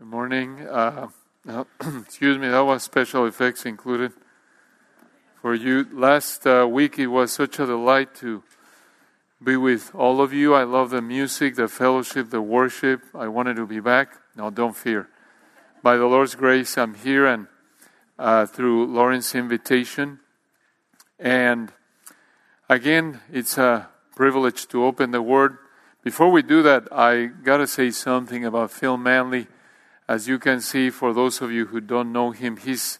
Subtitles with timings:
[0.00, 0.60] Good morning.
[0.60, 1.08] Uh,
[2.06, 4.12] excuse me, that was special effects included
[5.42, 5.88] for you.
[5.92, 8.44] Last uh, week it was such a delight to
[9.42, 10.54] be with all of you.
[10.54, 13.02] I love the music, the fellowship, the worship.
[13.12, 14.10] I wanted to be back.
[14.36, 15.08] No, don't fear.
[15.82, 17.48] By the Lord's grace, I'm here and
[18.20, 20.20] uh, through Lauren's invitation.
[21.18, 21.72] And
[22.68, 25.58] again, it's a privilege to open the Word.
[26.04, 29.48] Before we do that, I got to say something about Phil Manley
[30.08, 32.98] as you can see, for those of you who don't know him, he's,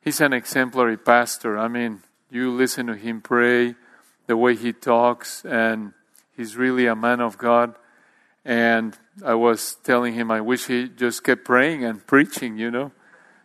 [0.00, 1.56] he's an exemplary pastor.
[1.56, 3.76] I mean, you listen to him pray,
[4.26, 5.92] the way he talks, and
[6.36, 7.76] he's really a man of God.
[8.44, 12.90] And I was telling him, I wish he just kept praying and preaching, you know.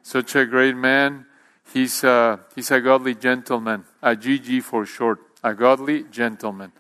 [0.02, 1.28] Such a great man.
[1.72, 6.72] He's a, he's a godly gentleman, a GG for short, a godly gentleman.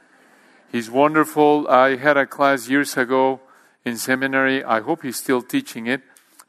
[0.71, 1.67] He's wonderful.
[1.67, 3.41] I had a class years ago
[3.87, 4.63] in seminary.
[4.63, 6.01] I hope he's still teaching it,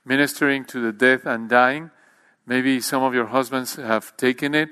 [0.04, 1.90] ministering to the dead and dying.
[2.46, 4.70] Maybe some of your husbands have taken it.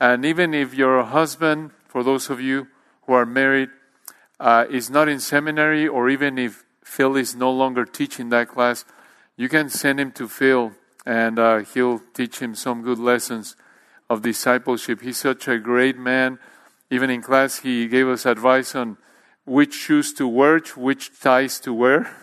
[0.00, 2.68] And even if your husband, for those of you
[3.02, 3.70] who are married,
[4.40, 8.84] uh, is not in seminary, or even if Phil is no longer teaching that class,
[9.36, 10.72] you can send him to Phil
[11.04, 13.56] and uh, he'll teach him some good lessons
[14.10, 15.00] of discipleship.
[15.00, 16.38] He's such a great man.
[16.90, 18.98] Even in class, he gave us advice on
[19.46, 22.14] which shoes to wear, which ties to wear.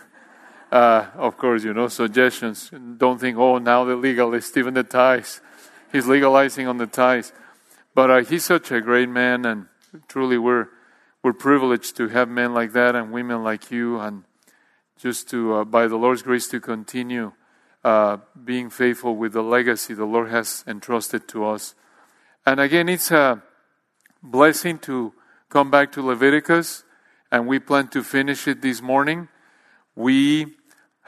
[0.70, 2.70] Uh, of course, you know, suggestions.
[2.98, 5.40] Don't think, oh, now the legalist, even the ties.
[5.90, 7.32] He's legalizing on the ties.
[7.94, 9.66] But uh, he's such a great man, and
[10.08, 10.68] truly we're,
[11.22, 14.24] we're privileged to have men like that and women like you, and
[14.98, 17.32] just to, uh, by the Lord's grace, to continue
[17.84, 21.74] uh, being faithful with the legacy the Lord has entrusted to us.
[22.44, 23.42] And again, it's a
[24.22, 25.12] blessing to
[25.48, 26.83] come back to Leviticus
[27.34, 29.26] and we plan to finish it this morning.
[29.96, 30.54] We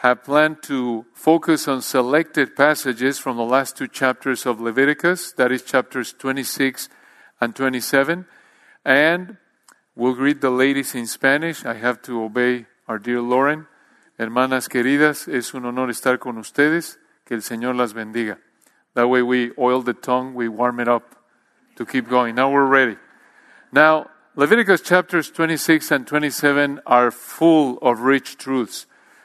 [0.02, 5.52] have planned to focus on selected passages from the last two chapters of Leviticus, that
[5.52, 6.88] is chapters 26
[7.40, 8.26] and 27.
[8.84, 9.36] And
[9.94, 11.64] we'll greet the ladies in Spanish.
[11.64, 13.68] I have to obey our dear Lauren.
[14.18, 16.98] Hermanas queridas, es un honor estar con ustedes.
[17.24, 18.38] Que el Señor las bendiga.
[18.94, 21.04] That way we oil the tongue, we warm it up
[21.76, 22.34] to keep going.
[22.34, 22.96] Now we're ready.
[23.70, 28.84] Now, Leviticus chapters 26 and 27 are full of rich truths,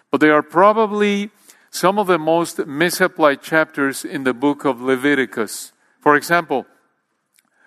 [0.09, 1.29] but they are probably
[1.69, 5.73] some of the most misapplied chapters in the book of Leviticus.
[5.99, 6.65] For example,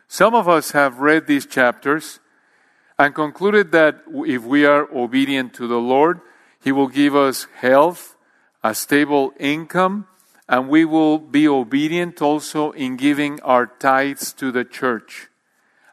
[0.09, 2.19] some of us have read these chapters
[2.99, 6.23] and concluded that if we are obedient to the Lord,
[6.63, 8.17] He will give us health,
[8.63, 10.07] a stable income,
[10.49, 15.29] and we will be obedient also in giving our tithes to the church.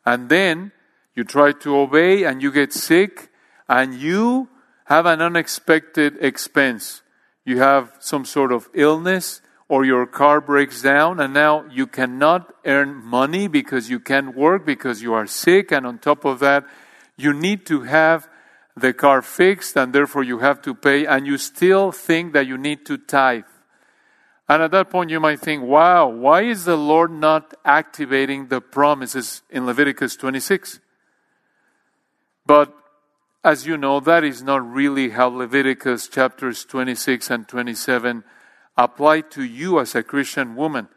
[0.05, 0.71] And then
[1.15, 3.29] you try to obey and you get sick
[3.67, 4.49] and you
[4.85, 7.01] have an unexpected expense.
[7.45, 12.53] You have some sort of illness or your car breaks down and now you cannot
[12.65, 16.65] earn money because you can't work because you are sick and on top of that
[17.17, 18.27] you need to have
[18.75, 22.57] the car fixed and therefore you have to pay and you still think that you
[22.57, 23.43] need to tithe.
[24.47, 28.59] And at that point you might think, wow, why is the Lord not activating the
[28.59, 30.79] promises in Leviticus 26?
[32.51, 32.73] But
[33.45, 38.25] as you know, that is not really how Leviticus chapters 26 and 27
[38.75, 40.89] apply to you as a Christian woman.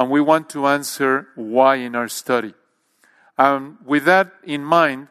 [0.00, 2.54] And we want to answer why in our study.
[3.38, 5.06] Um, with that in mind,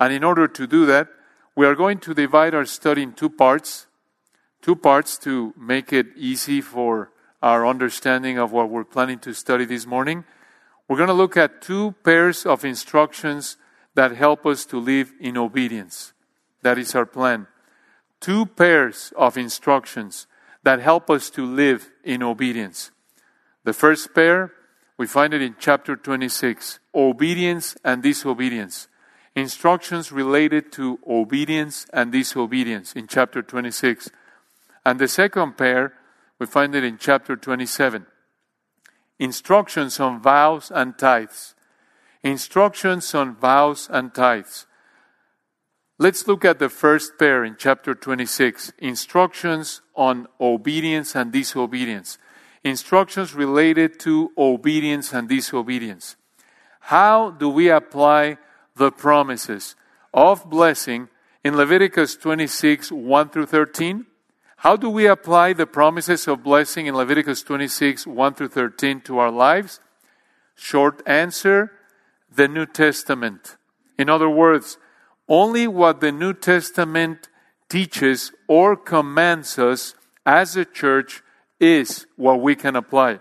[0.00, 1.10] and in order to do that,
[1.54, 3.86] we are going to divide our study in two parts.
[4.62, 9.64] Two parts to make it easy for our understanding of what we're planning to study
[9.64, 10.24] this morning.
[10.88, 13.58] We're going to look at two pairs of instructions
[13.96, 16.12] that help us to live in obedience.
[16.62, 17.48] That is our plan.
[18.20, 20.26] Two pairs of instructions
[20.62, 22.90] that help us to live in obedience.
[23.64, 24.52] The first pair,
[24.98, 28.88] we find it in chapter 26 obedience and disobedience.
[29.34, 34.10] Instructions related to obedience and disobedience in chapter 26.
[34.84, 35.94] And the second pair,
[36.38, 38.06] we find it in chapter 27.
[39.18, 41.55] Instructions on vows and tithes.
[42.26, 44.66] Instructions on vows and tithes.
[45.96, 52.18] Let's look at the first pair in chapter 26 instructions on obedience and disobedience.
[52.64, 56.16] Instructions related to obedience and disobedience.
[56.80, 58.38] How do we apply
[58.74, 59.76] the promises
[60.12, 61.08] of blessing
[61.44, 64.04] in Leviticus 26 1 through 13?
[64.56, 69.18] How do we apply the promises of blessing in Leviticus 26 1 through 13 to
[69.18, 69.78] our lives?
[70.56, 71.70] Short answer
[72.36, 73.56] the New Testament.
[73.98, 74.78] In other words,
[75.28, 77.28] only what the New Testament
[77.68, 79.94] teaches or commands us
[80.24, 81.22] as a church
[81.58, 83.20] is what we can apply.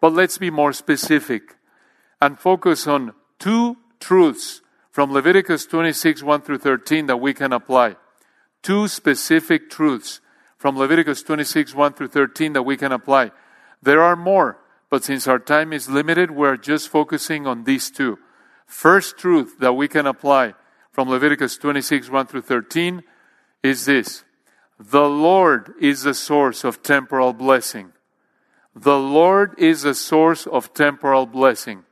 [0.00, 1.56] But let's be more specific
[2.20, 4.60] and focus on two truths
[4.90, 7.96] from Leviticus 26, 1 through 13 that we can apply.
[8.62, 10.20] Two specific truths
[10.58, 13.30] from Leviticus 26, 1 through 13 that we can apply.
[13.82, 14.58] There are more,
[14.90, 18.18] but since our time is limited, we're just focusing on these two.
[18.66, 20.54] First truth that we can apply
[20.90, 23.02] from Leviticus 26, 1 through 13
[23.62, 24.24] is this
[24.78, 27.92] The Lord is the source of temporal blessing.
[28.74, 31.84] The Lord is the source of temporal blessing.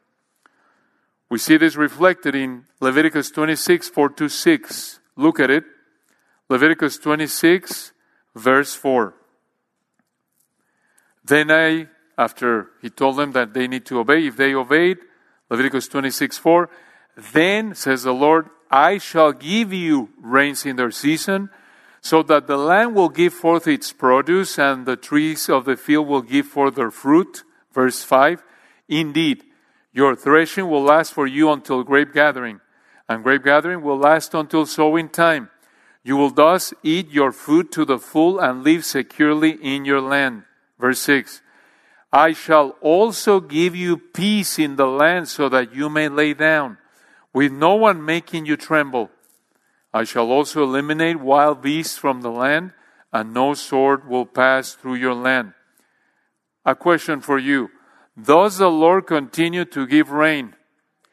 [1.31, 5.01] We see this reflected in Leviticus 26, 4 to 6.
[5.17, 5.65] Look at it.
[6.49, 7.93] Leviticus 26,
[8.35, 9.15] verse 4.
[11.25, 14.99] Then I, after he told them that they need to obey, if they obeyed,
[15.49, 16.69] Leviticus 26, 4,
[17.33, 21.49] then, says the Lord, I shall give you rains in their season,
[22.01, 26.09] so that the land will give forth its produce, and the trees of the field
[26.09, 27.45] will give forth their fruit.
[27.73, 28.43] Verse 5
[28.89, 29.45] Indeed,
[29.93, 32.61] your threshing will last for you until grape gathering,
[33.09, 35.51] and grape gathering will last until sowing time.
[36.03, 40.45] You will thus eat your food to the full and live securely in your land.
[40.79, 41.43] Verse 6
[42.13, 46.79] I shall also give you peace in the land so that you may lay down,
[47.35, 49.11] with no one making you tremble.
[49.93, 52.73] I shall also eliminate wild beasts from the land,
[53.13, 55.53] and no sword will pass through your land.
[56.65, 57.71] A question for you
[58.21, 60.55] Does the Lord continue to give rain?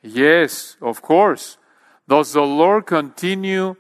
[0.02, 1.58] Yes, of course.
[2.08, 3.76] Does the Lord continue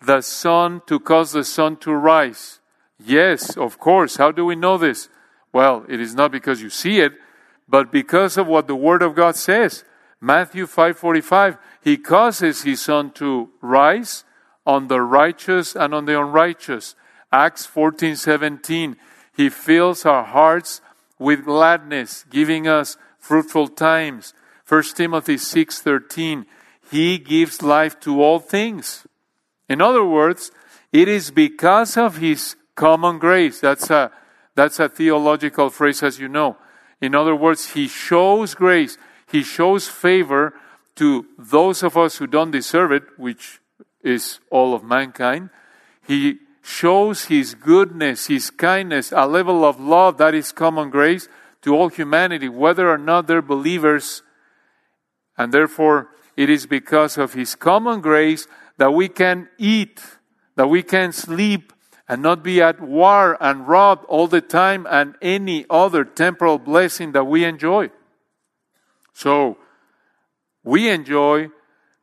[0.00, 2.60] the sun to cause the sun to rise?
[2.98, 4.16] Yes, of course.
[4.16, 5.08] How do we know this?
[5.52, 7.12] Well, it is not because you see it,
[7.68, 9.84] but because of what the word of God says.
[10.20, 14.24] Matthew 5:45, he causes his sun to rise
[14.66, 16.94] on the righteous and on the unrighteous.
[17.32, 18.96] Acts 14:17,
[19.32, 20.80] he fills our hearts
[21.18, 24.34] with gladness, giving us fruitful times.
[24.64, 26.46] 1 Timothy 6:13,
[26.90, 29.06] he gives life to all things.
[29.68, 30.50] In other words,
[30.92, 33.60] it is because of his common grace.
[33.60, 34.10] That's a
[34.54, 36.56] that's a theological phrase as you know.
[37.00, 38.98] In other words, he shows grace,
[39.30, 40.54] he shows favor
[40.96, 43.60] to those of us who don't deserve it, which
[44.02, 45.50] is all of mankind.
[46.06, 51.28] He shows his goodness, his kindness, a level of love that is common grace
[51.62, 54.22] to all humanity, whether or not they're believers.
[55.36, 60.00] And therefore, it is because of his common grace that we can eat,
[60.56, 61.72] that we can sleep,
[62.10, 67.12] and not be at war and robbed all the time and any other temporal blessing
[67.12, 67.88] that we enjoy.
[69.12, 69.58] So,
[70.64, 71.50] we enjoy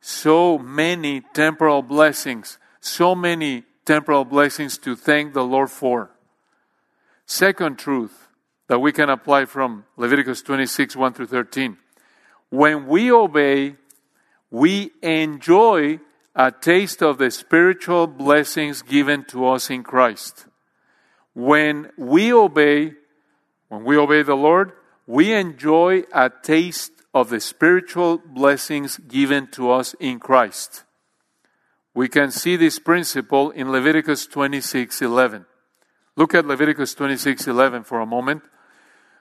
[0.00, 6.10] so many temporal blessings, so many temporal blessings to thank the Lord for.
[7.26, 8.28] Second truth
[8.68, 11.76] that we can apply from Leviticus 26 1 through 13.
[12.48, 13.76] When we obey,
[14.50, 16.00] we enjoy
[16.38, 20.46] a taste of the spiritual blessings given to us in Christ.
[21.34, 22.92] When we obey,
[23.66, 24.70] when we obey the Lord,
[25.04, 30.84] we enjoy a taste of the spiritual blessings given to us in Christ.
[31.92, 35.44] We can see this principle in Leviticus 26:11.
[36.14, 38.44] Look at Leviticus 26:11 for a moment.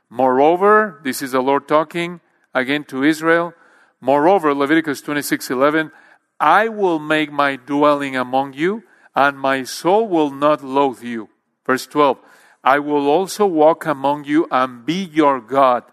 [0.07, 2.21] Moreover, this is the Lord talking
[2.53, 3.55] again to Israel.
[3.99, 5.91] Moreover, Leviticus 26:11,
[6.39, 8.83] I will make my dwelling among you,
[9.15, 11.29] and my soul will not loathe you.
[11.65, 12.19] Verse 12
[12.63, 15.83] I will also walk among you and be your God,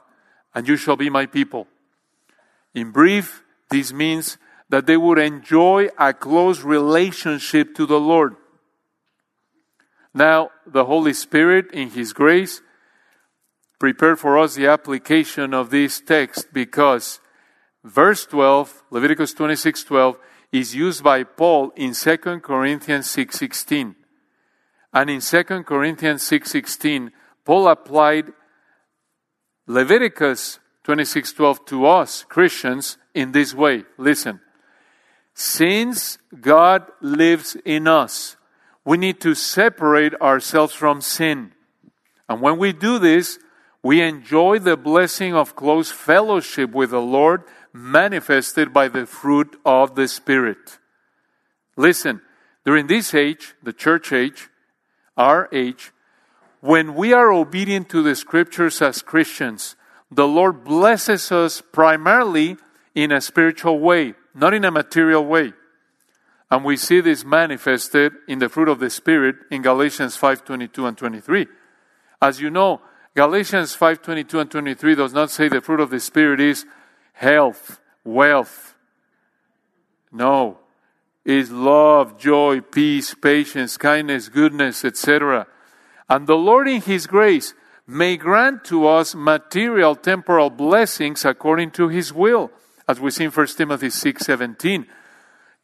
[0.54, 1.68] and you shall be my people.
[2.74, 8.36] In brief, this means that they would enjoy a close relationship to the Lord.
[10.12, 12.60] Now, the Holy Spirit, in His grace,
[13.78, 17.20] prepared for us the application of this text because
[17.82, 20.18] verse 12, Leviticus 26 12,
[20.54, 23.96] is used by Paul in 2 Corinthians 6:16.
[24.92, 27.10] and in 2 Corinthians 6:16,
[27.44, 28.32] Paul applied
[29.66, 33.84] Leviticus 26:12 to us Christians in this way.
[33.98, 34.40] Listen.
[35.34, 38.36] Since God lives in us,
[38.84, 41.52] we need to separate ourselves from sin.
[42.28, 43.40] And when we do this,
[43.82, 47.42] we enjoy the blessing of close fellowship with the Lord
[47.74, 50.78] manifested by the fruit of the Spirit.
[51.76, 52.22] Listen,
[52.64, 54.48] during this age, the church age,
[55.16, 55.92] our age,
[56.60, 59.74] when we are obedient to the scriptures as Christians,
[60.10, 62.56] the Lord blesses us primarily
[62.94, 65.52] in a spiritual way, not in a material way.
[66.50, 70.96] And we see this manifested in the fruit of the Spirit in Galatians 5:22 and
[70.96, 71.48] 23.
[72.22, 72.80] As you know,
[73.16, 76.64] Galatians 5:22 and 23 does not say the fruit of the Spirit is
[77.14, 78.74] health, wealth.
[80.12, 80.58] No.
[81.24, 85.46] Is love, joy, peace, patience, kindness, goodness, etc.
[86.08, 87.54] And the Lord in His grace
[87.86, 92.50] may grant to us material temporal blessings according to His will,
[92.86, 94.86] as we see in 1 Timothy 6:17.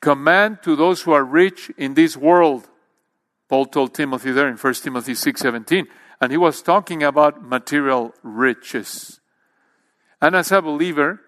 [0.01, 2.67] Command to those who are rich in this world.
[3.49, 5.87] Paul told Timothy there in 1 Timothy 6:17,
[6.23, 9.21] and he was talking about material riches.
[10.23, 11.21] And as a believer,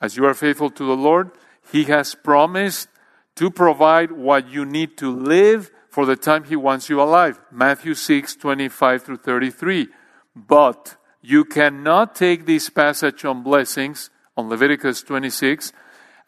[0.00, 1.30] as you are faithful to the Lord,
[1.72, 2.88] he has promised
[3.36, 7.40] to provide what you need to live for the time he wants you alive.
[7.50, 9.88] Matthew 6, 25 through 33.
[10.34, 15.72] But you cannot take this passage on blessings, on Leviticus 26,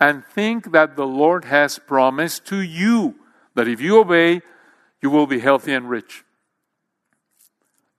[0.00, 3.16] and think that the Lord has promised to you
[3.54, 4.40] that if you obey,
[5.02, 6.24] you will be healthy and rich.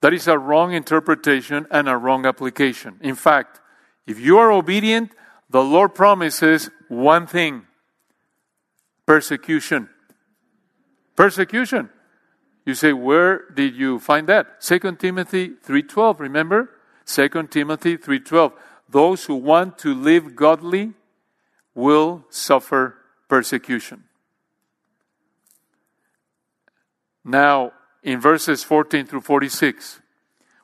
[0.01, 2.97] That is a wrong interpretation and a wrong application.
[3.01, 3.59] In fact,
[4.07, 5.11] if you are obedient,
[5.49, 7.65] the Lord promises one thing
[9.05, 9.89] persecution.
[11.15, 11.89] Persecution.
[12.65, 14.61] You say, where did you find that?
[14.61, 16.69] 2 Timothy 3.12, remember?
[17.07, 18.53] 2 Timothy 3.12.
[18.87, 20.93] Those who want to live godly
[21.73, 22.95] will suffer
[23.27, 24.03] persecution.
[27.25, 27.71] Now,
[28.03, 30.01] in verses 14 through 46,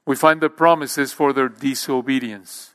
[0.05, 2.74] we find the promises for their disobedience.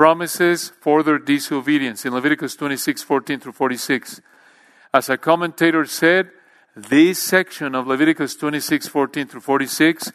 [0.00, 4.22] Promises for their disobedience in Leviticus 26, 14 through 46.
[4.94, 6.30] As a commentator said,
[6.74, 10.10] this section of Leviticus 26, 14 through 46,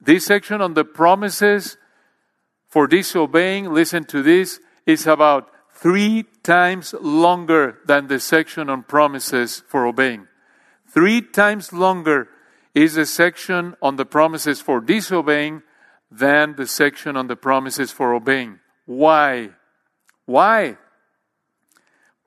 [0.00, 1.78] this section on the promises
[2.68, 9.64] for disobeying, listen to this, is about three times longer than the section on promises
[9.66, 10.28] for obeying.
[10.86, 12.28] Three times longer
[12.72, 15.64] is the section on the promises for disobeying
[16.10, 18.58] than the section on the promises for obeying.
[18.86, 19.50] Why?
[20.26, 20.76] Why?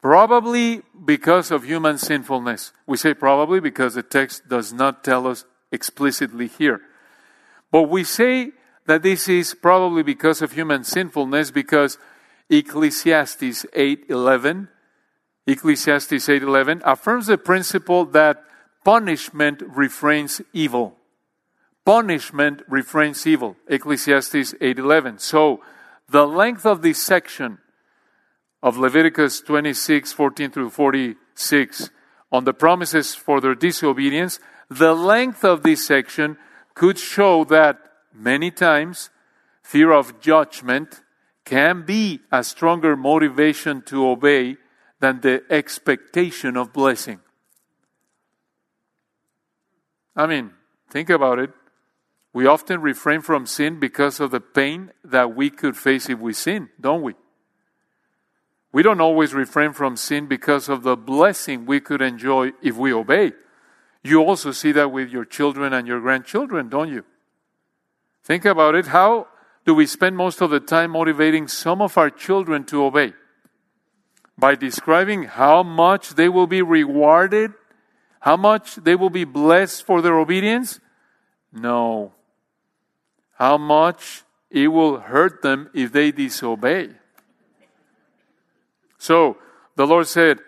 [0.02, 2.72] Probably because of human sinfulness.
[2.86, 6.82] We say probably because the text does not tell us explicitly here.
[7.72, 8.52] But we say
[8.86, 11.98] that this is probably because of human sinfulness because
[12.50, 14.68] Ecclesiastes 8:11
[15.46, 18.44] Ecclesiastes 8:11 affirms the principle that
[18.84, 20.98] punishment refrains evil.
[21.86, 23.58] Punishment refrains evil.
[23.68, 25.20] Ecclesiastes 8:11.
[25.20, 25.62] So,
[26.08, 27.60] the length of this section
[28.62, 31.90] of Leviticus 26:14 through 46
[32.32, 36.38] on the promises for their disobedience, the length of this section
[36.74, 37.78] could show that
[38.14, 39.10] many times
[39.62, 41.02] fear of judgment
[41.44, 44.58] can be a stronger motivation to obey
[45.00, 47.20] than the expectation of blessing.
[50.16, 50.52] I mean,
[50.90, 51.52] think about it.
[52.34, 56.34] We often refrain from sin because of the pain that we could face if we
[56.34, 57.14] sin, don't we?
[58.72, 62.92] We don't always refrain from sin because of the blessing we could enjoy if we
[62.92, 63.34] obey.
[64.02, 67.06] You also see that with your children and your grandchildren, don't you?
[68.24, 68.88] Think about it.
[68.88, 69.28] How
[69.64, 73.14] do we spend most of the time motivating some of our children to obey?
[74.38, 77.54] By describing how much they will be rewarded,
[78.22, 80.80] how much they will be blessed for their obedience?
[81.52, 82.14] No.
[83.44, 86.92] How much it will hurt them if they disobey.
[88.98, 89.36] So
[89.76, 90.40] the Lord said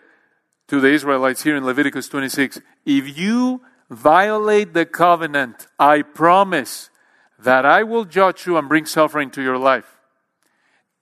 [0.69, 6.89] to the Israelites here in Leviticus 26 If you violate the covenant, I promise
[7.37, 9.97] that I will judge you and bring suffering to your life.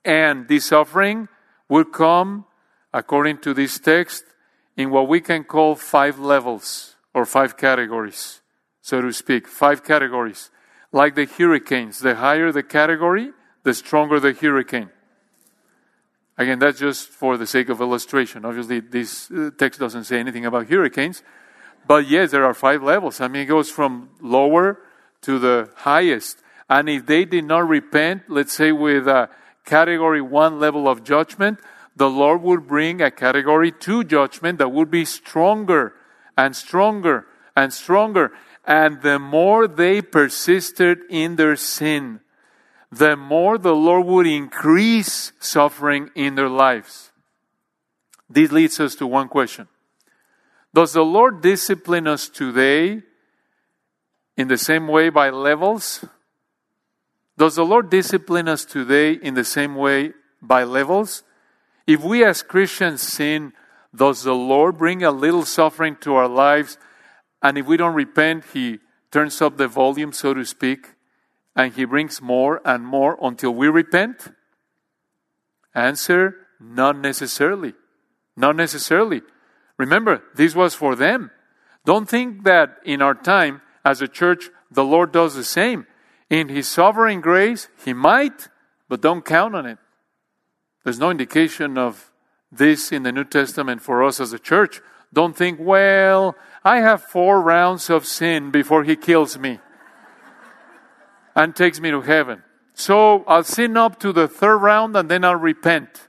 [0.04, 1.28] And this suffering
[1.68, 2.44] will come,
[2.92, 4.24] according to this text,
[4.76, 8.40] in what we can call five levels or five categories,
[8.82, 9.46] so to speak.
[9.46, 10.50] Five categories.
[10.94, 13.32] Like the hurricanes, the higher the category,
[13.64, 14.90] the stronger the hurricane.
[16.38, 18.44] Again, that's just for the sake of illustration.
[18.44, 21.24] Obviously, this uh, text doesn't say anything about hurricanes.
[21.84, 23.20] But yes, there are five levels.
[23.20, 24.78] I mean, it goes from lower
[25.22, 26.38] to the highest.
[26.70, 29.30] And if they did not repent, let's say with a
[29.64, 31.58] category one level of judgment,
[31.96, 35.94] the Lord would bring a category two judgment that would be stronger
[36.38, 38.30] and stronger and stronger.
[38.66, 42.20] And the more they persisted in their sin,
[42.90, 47.10] the more the Lord would increase suffering in their lives.
[48.28, 49.68] This leads us to one question
[50.72, 53.02] Does the Lord discipline us today
[54.36, 56.04] in the same way by levels?
[57.36, 61.24] Does the Lord discipline us today in the same way by levels?
[61.86, 63.52] If we as Christians sin,
[63.94, 66.78] Does the Lord bring a little suffering to our lives?
[67.44, 68.78] And if we don't repent, He
[69.12, 70.94] turns up the volume, so to speak,
[71.54, 74.32] and He brings more and more until we repent?
[75.74, 77.74] Answer not necessarily.
[78.34, 79.20] Not necessarily.
[79.76, 81.30] Remember, this was for them.
[81.84, 85.86] Don't think that in our time as a church, the Lord does the same.
[86.30, 88.48] In His sovereign grace, He might,
[88.88, 89.78] but don't count on it.
[90.82, 92.10] There's no indication of
[92.50, 94.80] this in the New Testament for us as a church.
[95.14, 99.60] Don't think, well, I have four rounds of sin before He kills me
[101.36, 102.42] and takes me to heaven.
[102.74, 106.08] So I'll sin up to the third round and then I'll repent.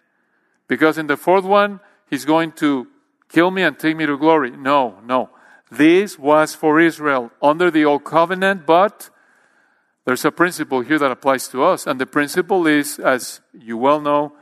[0.68, 2.88] Because in the fourth one, He's going to
[3.30, 4.52] kill me and take me to glory.
[4.52, 5.30] No, no.
[5.72, 9.10] This was for Israel under the old covenant, but
[10.06, 11.86] there's a principle here that applies to us.
[11.86, 14.34] And the principle is, as you well know,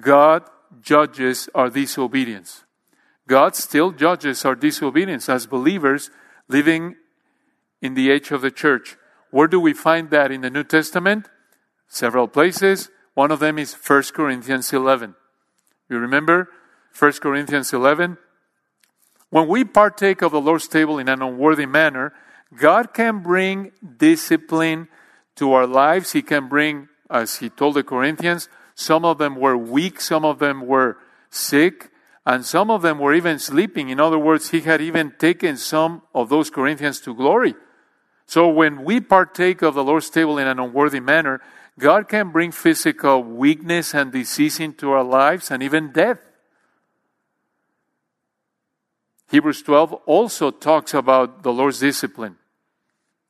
[0.00, 0.44] God
[0.80, 2.64] judges our disobedience.
[3.28, 6.10] God still judges our disobedience as believers
[6.48, 6.96] living
[7.82, 8.96] in the age of the church.
[9.30, 11.28] Where do we find that in the New Testament?
[11.88, 12.90] Several places.
[13.12, 15.14] One of them is 1 Corinthians 11.
[15.90, 16.48] You remember
[16.98, 18.16] 1 Corinthians 11?
[19.28, 22.14] When we partake of the Lord's table in an unworthy manner,
[22.56, 24.88] God can bring discipline
[25.36, 26.12] to our lives.
[26.12, 30.38] He can bring, as He told the Corinthians, some of them were weak, some of
[30.38, 30.96] them were
[31.28, 31.90] sick,
[32.28, 33.88] and some of them were even sleeping.
[33.88, 37.54] In other words, He had even taken some of those Corinthians to glory.
[38.26, 41.40] So when we partake of the Lord's table in an unworthy manner,
[41.78, 46.20] God can bring physical weakness and disease into our lives and even death.
[49.30, 52.36] Hebrews 12 also talks about the Lord's discipline.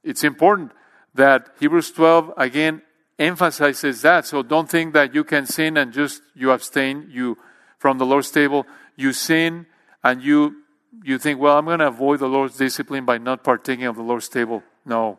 [0.02, 0.72] It's important
[1.14, 2.82] that Hebrews 12 again
[3.16, 4.26] emphasizes that.
[4.26, 7.38] So don't think that you can sin and just you abstain you
[7.78, 8.66] from the Lord's table.
[8.98, 9.66] You sin
[10.02, 10.64] and you
[11.04, 14.02] you think, well, I'm going to avoid the Lord's discipline by not partaking of the
[14.02, 14.62] Lord's table.
[14.84, 15.18] No.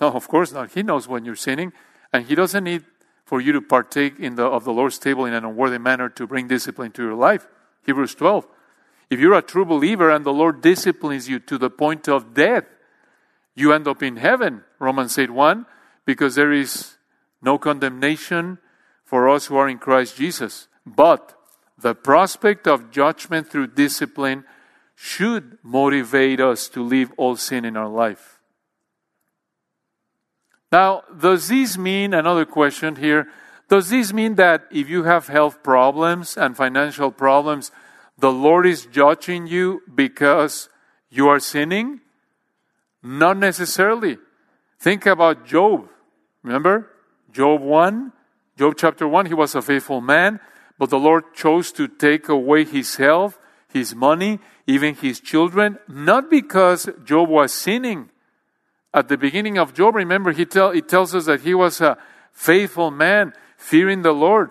[0.00, 0.72] No, of course not.
[0.72, 1.72] He knows when you're sinning,
[2.12, 2.84] and he doesn't need
[3.24, 6.26] for you to partake in the, of the Lord's table in an unworthy manner to
[6.26, 7.48] bring discipline to your life.
[7.86, 8.46] Hebrews 12.
[9.10, 12.64] If you're a true believer and the Lord disciplines you to the point of death,
[13.54, 15.66] you end up in heaven, Romans 8 1,
[16.04, 16.96] because there is
[17.42, 18.58] no condemnation
[19.04, 20.68] for us who are in Christ Jesus.
[20.84, 21.35] But
[21.78, 24.44] the prospect of judgment through discipline
[24.94, 28.40] should motivate us to leave all sin in our life.
[30.72, 33.28] Now, does this mean, another question here,
[33.68, 37.70] does this mean that if you have health problems and financial problems,
[38.18, 40.68] the Lord is judging you because
[41.10, 42.00] you are sinning?
[43.02, 44.18] Not necessarily.
[44.78, 45.88] Think about Job.
[46.42, 46.90] Remember?
[47.32, 48.12] Job 1,
[48.56, 50.40] Job chapter 1, he was a faithful man,
[50.78, 56.30] but the Lord chose to take away his health, his money, even his children, not
[56.30, 58.10] because Job was sinning.
[58.92, 61.98] At the beginning of Job, remember, he, tell, he tells us that he was a
[62.32, 64.50] faithful man, fearing the Lord.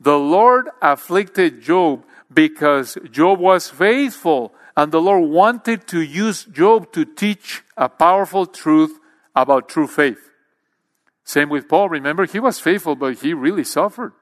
[0.00, 6.92] The Lord afflicted Job because Job was faithful, and the Lord wanted to use Job
[6.92, 8.98] to teach a powerful truth
[9.34, 10.30] about true faith.
[11.24, 11.88] Same with Paul.
[11.88, 14.12] Remember, he was faithful, but he really suffered.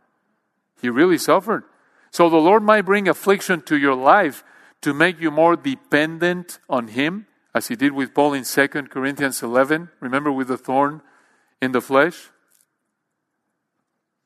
[0.81, 1.65] He really suffered.
[2.11, 4.43] So the Lord might bring affliction to your life
[4.83, 9.43] to make you more dependent on Him, as He did with Paul in 2 Corinthians
[9.43, 9.91] 11.
[10.01, 11.03] Remember with the thorn
[11.61, 12.31] in the flesh?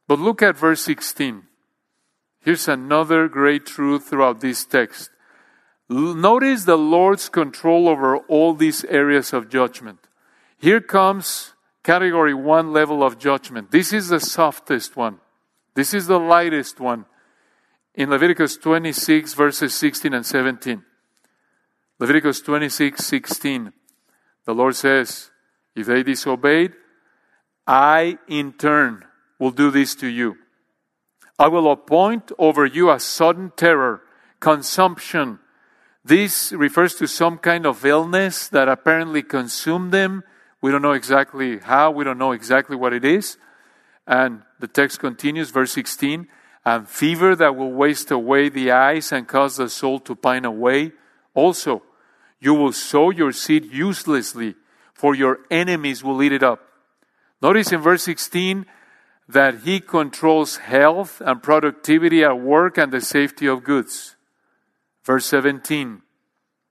[0.06, 1.44] But look at verse 16.
[2.40, 5.10] Here's another great truth throughout this text.
[5.88, 9.98] Notice the Lord's control over all these areas of judgment.
[10.58, 13.70] Here comes category one level of judgment.
[13.70, 15.20] This is the softest one.
[15.74, 17.06] This is the lightest one.
[17.94, 20.82] In Leviticus 26, verses 16 and 17.
[21.98, 23.72] Leviticus 26, 16.
[24.46, 25.30] The Lord says,
[25.74, 26.72] If they disobeyed,
[27.66, 29.04] I in turn
[29.38, 30.37] will do this to you.
[31.38, 34.02] I will appoint over you a sudden terror,
[34.40, 35.40] consumption.
[36.04, 40.22] This refers to some kind of illness that apparently consumed them.
[40.60, 43.38] We don't know exactly how, we don't know exactly what it is.
[44.06, 46.27] And the text continues, verse 16
[46.64, 50.92] and fever that will waste away the eyes and cause the soul to pine away.
[51.35, 51.83] Also,
[52.40, 54.55] you will sow your seed uselessly,
[54.94, 56.66] for your enemies will eat it up.
[57.42, 58.64] Notice in verse 16
[59.29, 64.16] that he controls health and productivity at work and the safety of goods.
[65.03, 66.00] Verse 17.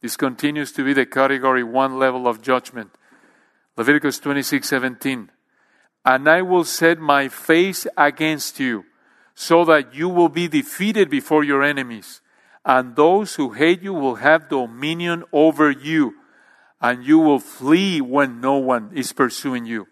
[0.01, 2.89] This continues to be the category one level of judgment.
[3.77, 5.29] Leviticus 26 17.
[6.05, 8.85] And I will set my face against you,
[9.35, 12.21] so that you will be defeated before your enemies.
[12.65, 16.15] and those who hate you will have dominion over you,
[16.81, 19.87] and you will flee when no one is pursuing you.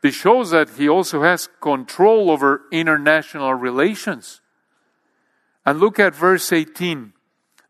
[0.00, 4.40] This shows that he also has control over international relations.
[5.64, 7.12] And look at verse 18.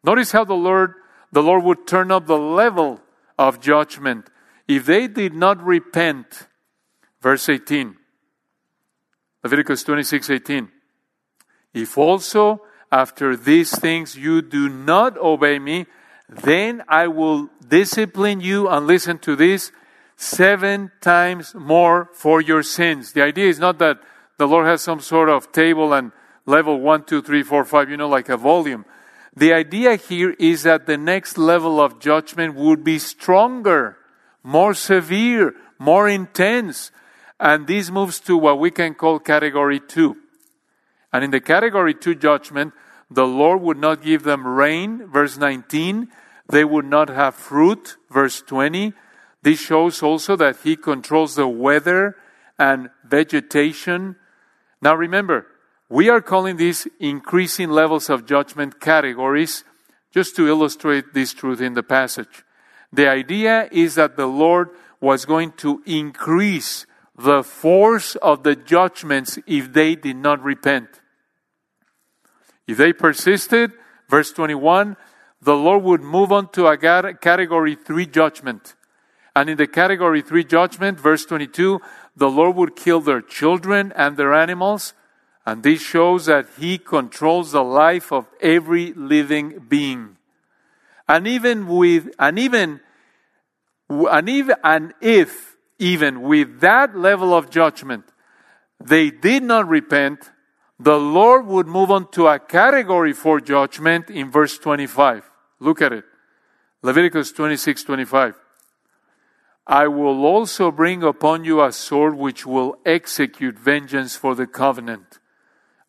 [0.02, 0.94] Notice how the Lord,
[1.30, 3.00] the Lord would turn up the level
[3.38, 4.30] of judgment
[4.66, 6.46] if they did not repent.
[7.22, 7.96] Verse 18.
[9.44, 10.68] Leviticus 26 18.
[11.72, 15.86] If also after these things you do not obey me,
[16.28, 19.70] then I will discipline you and listen to this
[20.16, 23.12] seven times more for your sins.
[23.12, 24.00] The idea is not that
[24.38, 26.10] the Lord has some sort of table and
[26.44, 28.84] level one, two, three, four, five, you know, like a volume.
[29.34, 33.96] The idea here is that the next level of judgment would be stronger,
[34.42, 36.90] more severe, more intense.
[37.42, 40.16] And this moves to what we can call category two.
[41.12, 42.72] And in the category two judgment,
[43.10, 46.06] the Lord would not give them rain, verse 19.
[46.48, 48.92] They would not have fruit, verse 20.
[49.42, 52.14] This shows also that He controls the weather
[52.60, 54.14] and vegetation.
[54.80, 55.48] Now remember,
[55.88, 59.64] we are calling these increasing levels of judgment categories
[60.12, 62.44] just to illustrate this truth in the passage.
[62.92, 64.68] The idea is that the Lord
[65.00, 70.88] was going to increase the force of the judgments if they did not repent.
[72.66, 73.72] If they persisted,
[74.08, 74.96] verse 21,
[75.40, 78.74] the Lord would move on to a category 3 judgment.
[79.34, 81.80] And in the category 3 judgment, verse 22,
[82.16, 84.94] the Lord would kill their children and their animals.
[85.44, 90.16] And this shows that He controls the life of every living being.
[91.08, 92.80] And even with, and even,
[93.90, 95.51] and even, and if
[95.82, 98.04] even with that level of judgment,
[98.78, 100.30] they did not repent,
[100.78, 105.28] the Lord would move on to a category four judgment in verse 25.
[105.58, 106.04] Look at it.
[106.82, 108.34] Leviticus 26 25.
[109.66, 115.18] I will also bring upon you a sword which will execute vengeance for the covenant.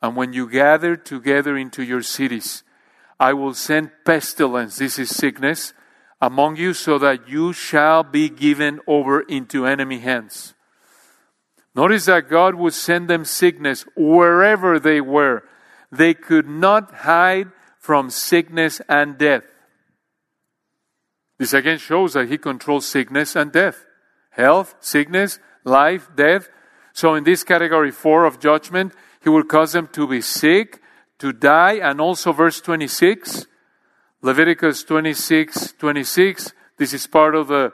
[0.01, 2.63] And when you gather together into your cities,
[3.19, 5.73] I will send pestilence, this is sickness,
[6.25, 10.53] among you so that you shall be given over into enemy hands.
[11.75, 15.43] Notice that God would send them sickness wherever they were.
[15.91, 19.43] They could not hide from sickness and death.
[21.39, 23.85] This again shows that He controls sickness and death.
[24.29, 26.47] Health, sickness, life, death.
[26.93, 30.79] So in this category four of judgment, He will cause them to be sick,
[31.19, 33.45] to die, and also verse 26,
[34.23, 37.73] Leviticus 26, 26, this is part of the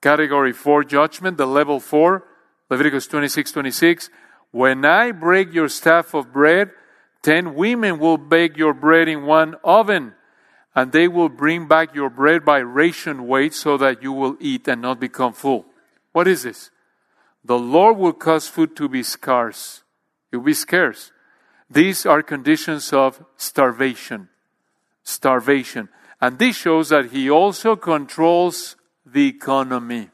[0.00, 2.24] category four judgment, the level four,
[2.70, 4.10] Leviticus 26, 26.
[4.52, 6.70] When I break your staff of bread,
[7.22, 10.14] ten women will bake your bread in one oven
[10.74, 14.66] and they will bring back your bread by ration weight so that you will eat
[14.68, 15.66] and not become full.
[16.12, 16.70] What is this?
[17.44, 19.82] The Lord will cause food to be scarce.
[20.32, 21.12] It will be scarce.
[21.68, 24.30] These are conditions of starvation.
[25.06, 25.88] Starvation.
[26.20, 30.10] And this shows that He also controls the economy.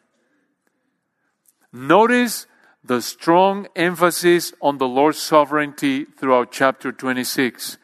[1.72, 2.46] Notice
[2.84, 7.78] the strong emphasis on the Lord's sovereignty throughout chapter 26.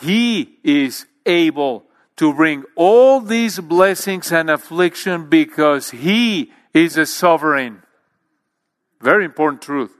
[0.00, 1.84] He is able
[2.16, 7.82] to bring all these blessings and affliction because He is a sovereign.
[9.00, 9.92] Very important truth.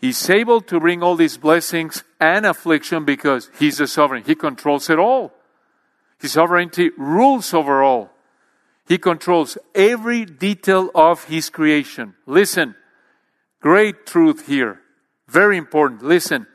[0.00, 4.24] He's able to bring all these blessings and affliction because He's a sovereign.
[4.24, 5.32] He controls it all.
[6.18, 8.10] His sovereignty rules over all.
[8.86, 12.14] He controls every detail of His creation.
[12.26, 12.74] Listen,
[13.60, 14.80] great truth here.
[15.28, 16.02] Very important.
[16.02, 16.46] Listen,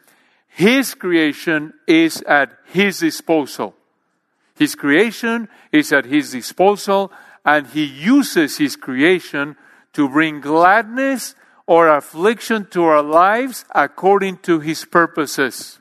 [0.55, 3.75] his creation is at His disposal.
[4.55, 7.11] His creation is at His disposal,
[7.43, 9.57] and He uses His creation
[9.91, 11.35] to bring gladness
[11.67, 15.79] or affliction to our lives according to His purposes.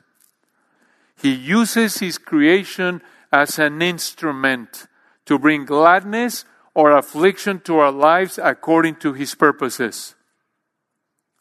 [1.21, 4.87] He uses His creation as an instrument
[5.25, 10.15] to bring gladness or affliction to our lives according to His purposes.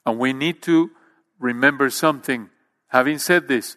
[0.06, 0.90] And we need to
[1.38, 2.50] remember something
[2.94, 3.76] Having said this,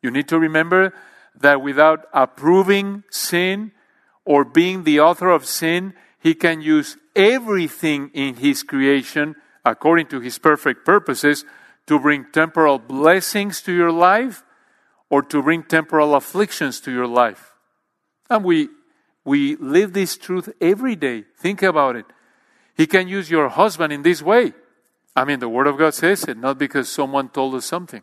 [0.00, 0.94] you need to remember
[1.38, 3.72] that without approving sin
[4.24, 10.20] or being the author of sin, he can use everything in his creation according to
[10.20, 11.44] his perfect purposes
[11.86, 14.42] to bring temporal blessings to your life
[15.10, 17.54] or to bring temporal afflictions to your life.
[18.28, 18.68] And we,
[19.24, 21.24] we live this truth every day.
[21.38, 22.06] Think about it.
[22.76, 24.52] He can use your husband in this way.
[25.14, 28.02] I mean, the Word of God says it, not because someone told us something.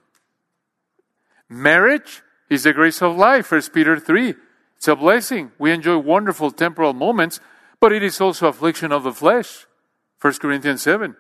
[1.50, 4.36] Marriage is the grace of life, 1 Peter 3.
[4.78, 5.52] It's a blessing.
[5.60, 7.40] We enjoy wonderful temporal moments,
[7.80, 9.68] but it is also affliction of the flesh,
[10.22, 11.16] 1 Corinthians 7.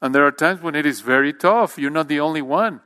[0.00, 1.78] And there are times when it is very tough.
[1.78, 2.80] You're not the only one.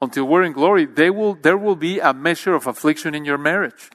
[0.00, 3.90] Until we're in glory, will, there will be a measure of affliction in your marriage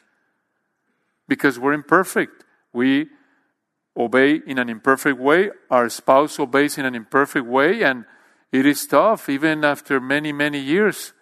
[1.27, 2.43] because we're imperfect.
[2.73, 3.07] We
[3.95, 5.51] obey in an imperfect way.
[5.69, 8.05] Our spouse obeys in an imperfect way, and
[8.51, 11.13] it is tough, even after many, many years.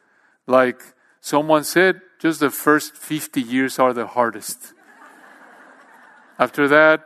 [0.48, 0.82] Like
[1.20, 4.74] someone said, just the first 50 years are the hardest.
[6.40, 7.06] after that,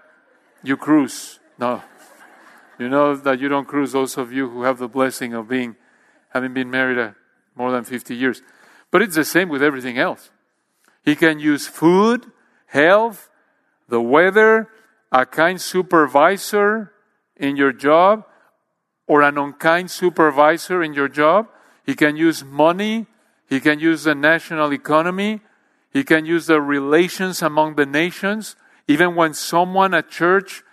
[0.64, 1.40] you cruise.
[1.58, 1.82] No.
[2.80, 5.76] You know that you don't cruise, those of you who have the blessing of being,
[6.30, 7.16] having been married a,
[7.56, 8.42] more than 50 years.
[8.92, 10.32] But it's the same with everything else.
[11.04, 12.26] He can use food,
[12.68, 13.30] health,
[13.90, 14.70] the weather,
[15.12, 16.92] a kind supervisor
[17.36, 18.26] in your job,
[19.08, 21.48] or an unkind supervisor in your job.
[21.86, 23.08] He can use money.
[23.50, 25.42] He can use the national economy.
[25.92, 28.56] He can use the relations among the nations.
[28.88, 30.64] Even when someone at church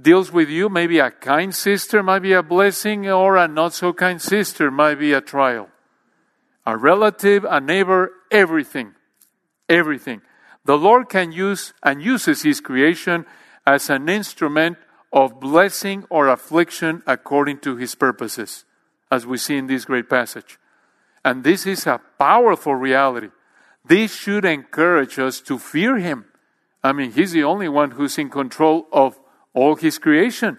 [0.00, 3.92] deals with you, maybe a kind sister might be a blessing, or a not so
[3.92, 5.68] kind sister might be a trial.
[6.66, 8.94] A relative, a neighbor, everything.
[9.68, 10.20] Everything.
[10.64, 13.24] The Lord can use and uses His creation
[13.66, 14.76] as an instrument
[15.12, 18.64] of blessing or affliction according to His purposes,
[19.10, 20.58] as we see in this great passage.
[21.24, 23.30] And this is a powerful reality.
[23.84, 26.26] This should encourage us to fear Him.
[26.82, 29.18] I mean, He's the only one who's in control of
[29.56, 30.58] all His creation.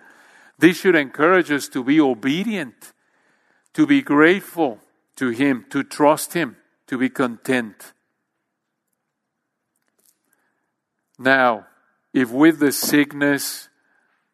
[0.60, 2.92] This should encourage us to be obedient,
[3.74, 4.80] to be grateful
[5.16, 6.58] to Him, to trust Him,
[6.88, 7.94] to be content.
[11.20, 11.68] Now,
[12.14, 13.70] if with the sickness,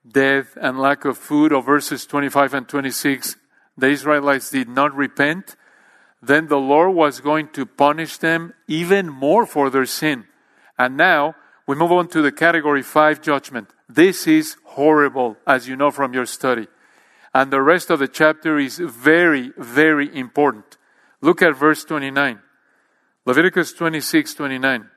[0.09, 3.35] death, and lack of food of verses 25 and 26,
[3.77, 5.55] the Israelites did not repent,
[6.21, 10.25] then the Lord was going to punish them even more for their sin.
[10.77, 11.35] And now
[11.67, 13.69] we move on to the category 5 judgment.
[13.93, 16.67] This is horrible, as you know from your study.
[17.33, 20.77] And the rest of the chapter is very, very important.
[21.21, 22.39] Look at verse 29.
[23.25, 24.89] Leviticus 26 29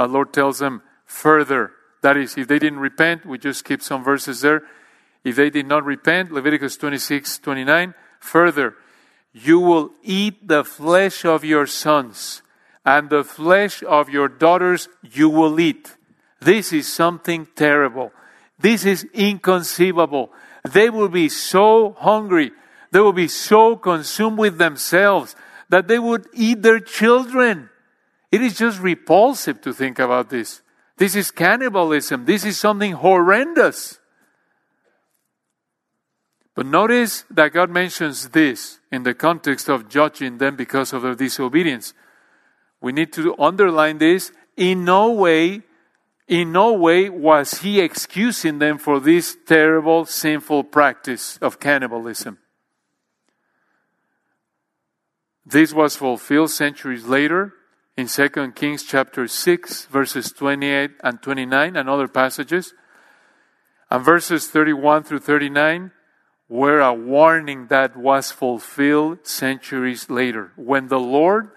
[0.00, 1.72] our Lord tells them further.
[2.02, 4.62] That is, if they didn't repent, we just keep some verses there.
[5.24, 8.76] If they did not repent, Leviticus 26, 29, further,
[9.34, 12.40] you will eat the flesh of your sons,
[12.86, 15.96] and the flesh of your daughters you will eat.
[16.40, 18.12] This is something terrible.
[18.58, 20.30] This is inconceivable.
[20.68, 22.52] They will be so hungry,
[22.90, 25.36] they will be so consumed with themselves
[25.68, 27.70] that they would eat their children.
[28.32, 30.62] It is just repulsive to think about this.
[30.96, 32.26] This is cannibalism.
[32.26, 33.98] This is something horrendous.
[36.54, 41.14] But notice that God mentions this in the context of judging them because of their
[41.14, 41.94] disobedience.
[42.80, 44.32] We need to underline this.
[44.56, 45.62] In no way,
[46.30, 52.38] in no way was he excusing them for this terrible, sinful practice of cannibalism.
[55.44, 57.54] This was fulfilled centuries later
[57.96, 62.74] in 2 Kings chapter 6, verses 28 and 29, and other passages.
[63.90, 65.90] And verses 31 through 39
[66.48, 71.50] were a warning that was fulfilled centuries later when the Lord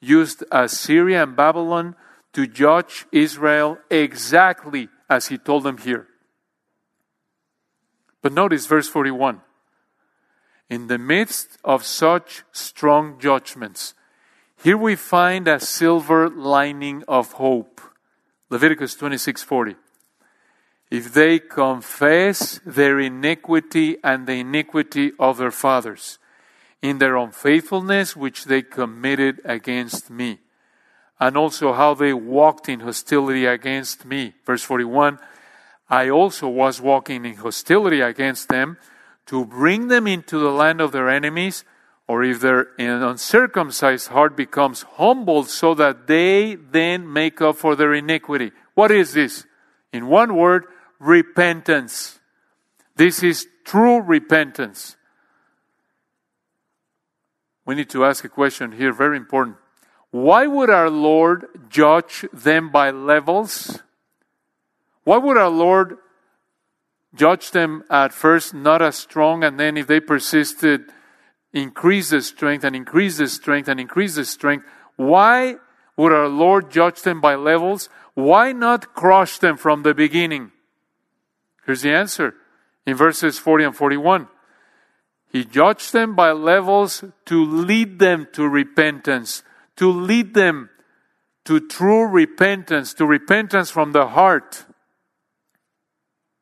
[0.00, 1.94] used Assyria and Babylon
[2.36, 6.06] to judge Israel exactly as he told them here.
[8.20, 9.40] But notice verse 41.
[10.68, 13.94] In the midst of such strong judgments,
[14.62, 17.80] here we find a silver lining of hope.
[18.50, 19.76] Leviticus 26:40.
[20.90, 26.18] If they confess their iniquity and the iniquity of their fathers
[26.82, 30.40] in their unfaithfulness which they committed against me,
[31.18, 34.34] and also how they walked in hostility against me.
[34.44, 35.18] Verse 41
[35.88, 38.76] I also was walking in hostility against them
[39.26, 41.64] to bring them into the land of their enemies
[42.08, 47.94] or if their uncircumcised heart becomes humbled so that they then make up for their
[47.94, 48.52] iniquity.
[48.74, 49.44] What is this?
[49.92, 50.66] In one word,
[50.98, 52.20] repentance.
[52.96, 54.96] This is true repentance.
[57.64, 59.56] We need to ask a question here, very important.
[60.16, 63.82] Why would our Lord judge them by levels?
[65.04, 65.98] Why would our Lord
[67.14, 70.92] judge them at first not as strong and then if they persisted,
[71.52, 74.66] increase the strength and increase the strength and increase the strength.
[74.96, 75.56] Why
[75.96, 77.88] would our Lord judge them by levels?
[78.14, 80.52] Why not crush them from the beginning?
[81.66, 82.34] Here's the answer
[82.86, 84.28] in verses 40 and 41.
[85.30, 89.42] He judged them by levels to lead them to repentance,
[89.76, 90.70] to lead them
[91.44, 94.64] to true repentance, to repentance from the heart.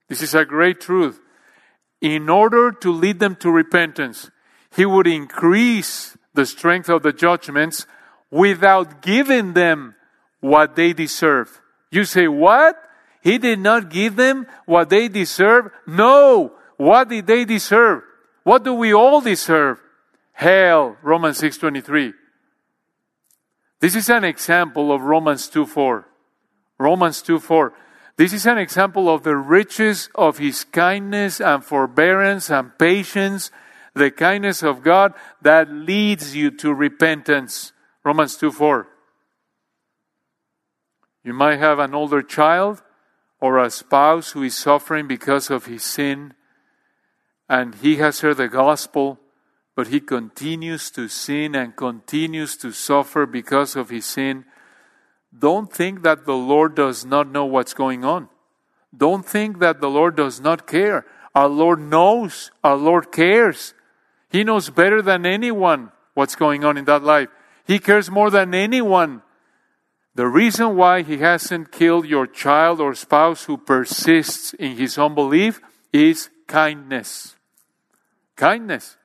[0.09, 1.21] This is a great truth.
[2.01, 4.31] In order to lead them to repentance,
[4.75, 7.87] He would increase the strength of the judgments
[8.31, 9.95] without giving them
[10.41, 11.61] what they deserve.
[11.91, 12.77] You say, What?
[13.23, 15.71] He did not give them what they deserve?
[15.87, 16.53] No!
[16.77, 18.03] What did they deserve?
[18.43, 19.81] What do we all deserve?
[20.33, 22.13] Hell, Romans 6:23.
[23.85, 26.07] This is an example of Romans 2:4.
[26.79, 27.75] Romans 2:4.
[28.17, 33.51] This is an example of the riches of his kindness and forbearance and patience,
[33.93, 37.75] the kindness of God that leads you to repentance.
[38.03, 38.87] Romans 2:4.
[41.23, 42.83] You might have an older child
[43.39, 46.33] or a spouse who is suffering because of his sin,
[47.51, 49.21] and he has heard the gospel,
[49.75, 54.45] but he continues to sin and continues to suffer because of his sin.
[55.37, 58.29] Don't think that the Lord does not know what's going on.
[58.97, 61.05] Don't think that the Lord does not care.
[61.35, 63.75] Our Lord knows, our Lord cares.
[64.31, 67.29] He knows better than anyone what's going on in that life.
[67.67, 69.23] He cares more than anyone
[70.15, 75.61] the reason why he hasn't killed your child or spouse who persists in his unbelief
[75.93, 77.35] is kindness.
[78.37, 78.97] Kindness.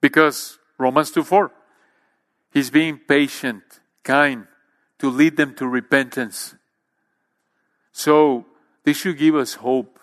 [0.00, 1.50] Because Romans 2 4,
[2.52, 3.62] he's being patient,
[4.04, 4.46] kind,
[4.98, 6.54] to lead them to repentance.
[7.92, 8.46] So,
[8.84, 9.98] this should give us hope.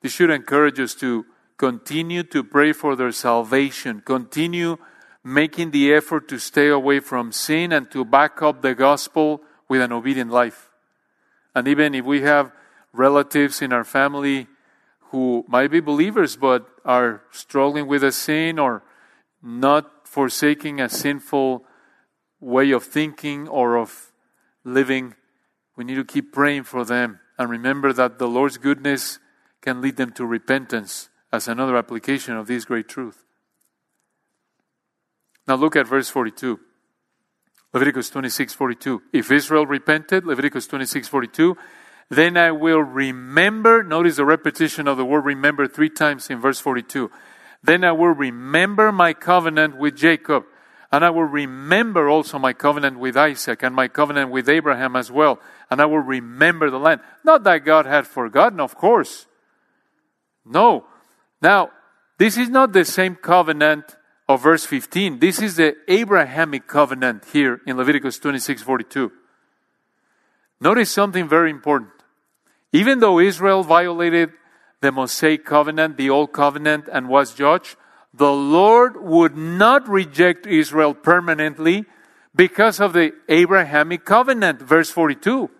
[0.00, 1.26] This should encourage us to
[1.56, 4.76] continue to pray for their salvation, continue
[5.24, 9.80] making the effort to stay away from sin and to back up the gospel with
[9.80, 10.70] an obedient life.
[11.54, 12.52] And even if we have
[12.92, 14.46] relatives in our family
[15.14, 18.82] who might be believers but are struggling with a sin or
[19.40, 21.64] not forsaking a sinful
[22.40, 24.10] way of thinking or of
[24.64, 25.14] living,
[25.76, 29.20] we need to keep praying for them and remember that the Lord's goodness
[29.62, 33.22] can lead them to repentance as another application of this great truth.
[35.46, 36.58] Now look at verse 42.
[37.72, 39.02] Leviticus 26 42.
[39.12, 41.56] If Israel repented, Leviticus 26 42,
[42.10, 43.82] then I will remember.
[43.82, 47.10] Notice the repetition of the word remember three times in verse 42.
[47.62, 50.44] Then I will remember my covenant with Jacob,
[50.92, 55.10] and I will remember also my covenant with Isaac and my covenant with Abraham as
[55.10, 55.40] well,
[55.70, 57.00] and I will remember the land.
[57.24, 59.26] Not that God had forgotten, of course.
[60.44, 60.84] No.
[61.40, 61.70] Now,
[62.18, 63.96] this is not the same covenant
[64.28, 65.18] of verse 15.
[65.18, 69.10] This is the Abrahamic covenant here in Leviticus 26 42.
[70.60, 71.90] Notice something very important.
[72.74, 74.32] Even though Israel violated
[74.80, 77.76] the Mosaic covenant, the old covenant, and was judged,
[78.12, 81.84] the Lord would not reject Israel permanently
[82.34, 85.50] because of the Abrahamic covenant, verse 42.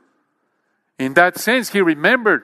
[0.98, 2.42] In that sense, he remembered.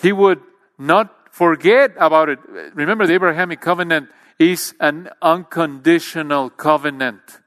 [0.00, 0.40] He would
[0.78, 2.38] not forget about it.
[2.74, 7.40] Remember, the Abrahamic covenant is an unconditional covenant.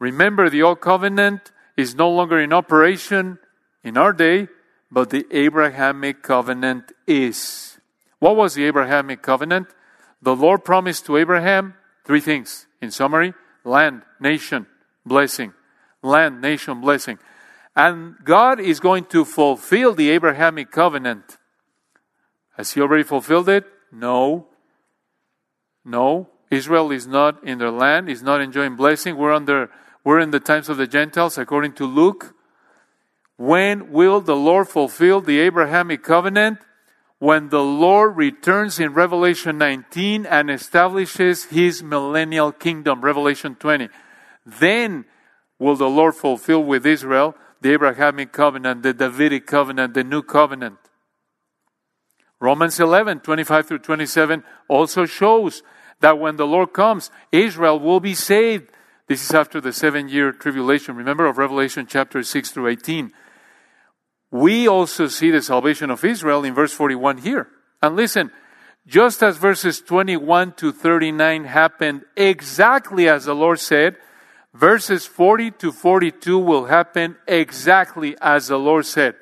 [0.00, 3.38] Remember, the old covenant is no longer in operation
[3.86, 4.48] in our day,
[4.90, 7.78] but the Abrahamic covenant is.
[8.18, 9.68] What was the Abrahamic covenant?
[10.22, 12.66] The Lord promised to Abraham three things.
[12.80, 14.66] In summary, land, nation,
[15.04, 15.52] blessing.
[16.02, 17.18] Land, nation, blessing.
[17.74, 21.38] And God is going to fulfill the Abrahamic covenant.
[22.56, 23.64] Has He already fulfilled it?
[23.92, 24.46] No.
[25.84, 29.16] No, Israel is not in their land, is not enjoying blessing.
[29.16, 29.70] We're under
[30.04, 32.35] we're in the times of the Gentiles, according to Luke.
[33.36, 36.58] When will the Lord fulfill the Abrahamic covenant?
[37.18, 43.88] When the Lord returns in Revelation 19 and establishes his millennial kingdom, Revelation 20.
[44.44, 45.06] Then
[45.58, 50.76] will the Lord fulfill with Israel the Abrahamic covenant, the Davidic covenant, the new covenant.
[52.38, 55.62] Romans 11, 25 through 27 also shows
[56.00, 58.70] that when the Lord comes, Israel will be saved.
[59.08, 63.12] This is after the seven year tribulation, remember, of Revelation chapter 6 through 18.
[64.30, 67.48] We also see the salvation of Israel in verse 41 here.
[67.82, 68.30] And listen,
[68.86, 73.96] just as verses 21 to 39 happened exactly as the Lord said,
[74.54, 79.14] verses 40 to 42 will happen exactly as the Lord said.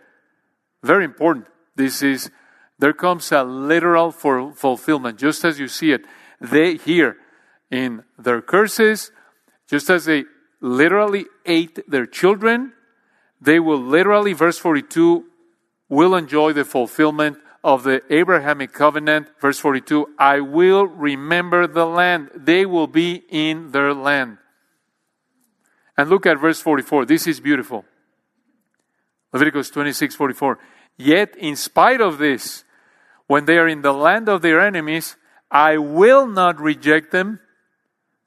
[0.82, 1.46] Very important.
[1.76, 2.30] This is,
[2.78, 6.04] there comes a literal fulfillment, just as you see it
[6.40, 7.16] they here
[7.70, 9.10] in their curses,
[9.68, 10.24] just as they
[10.60, 12.72] literally ate their children,
[13.44, 15.24] they will literally, verse 42,
[15.88, 19.28] will enjoy the fulfillment of the Abrahamic covenant.
[19.40, 22.30] Verse 42, I will remember the land.
[22.34, 24.38] They will be in their land.
[25.96, 27.06] And look at verse 44.
[27.06, 27.84] This is beautiful.
[29.32, 30.58] Leviticus 26 44.
[30.96, 32.64] Yet, in spite of this,
[33.26, 35.16] when they are in the land of their enemies,
[35.50, 37.40] I will not reject them,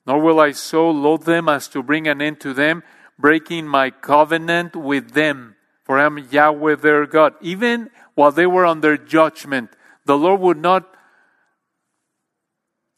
[0.06, 2.84] nor will I so loathe them as to bring an end to them,
[3.20, 5.56] breaking my covenant with them.
[5.84, 7.34] For I am Yahweh their God.
[7.42, 9.72] Even while they were under judgment,
[10.06, 10.94] the Lord would not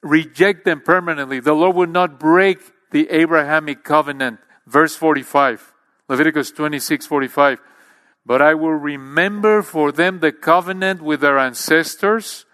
[0.01, 1.39] reject them permanently.
[1.39, 2.59] The Lord would not break
[2.91, 4.39] the Abrahamic covenant.
[4.65, 5.73] Verse 45,
[6.07, 7.59] Leviticus 26 45.
[8.25, 12.45] But I will remember for them the covenant with their ancestors,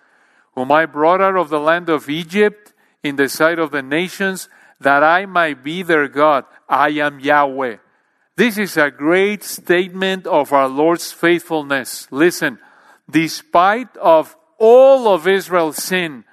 [0.54, 4.48] whom I brought out of the land of Egypt in the sight of the nations,
[4.80, 6.46] that I might be their God.
[6.68, 7.78] I am Yahweh.
[8.36, 12.08] This is a great statement of our Lord's faithfulness.
[12.12, 12.60] Listen,
[13.10, 16.26] despite of all of Israel's sin,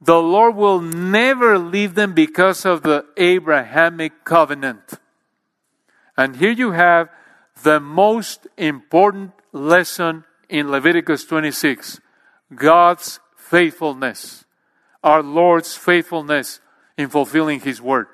[0.00, 4.94] the Lord will never leave them because of the Abrahamic covenant.
[6.16, 7.10] And here you have
[7.62, 12.00] the most important lesson in Leviticus 26
[12.54, 14.44] God's faithfulness,
[15.02, 16.60] our Lord's faithfulness
[16.98, 18.08] in fulfilling His word,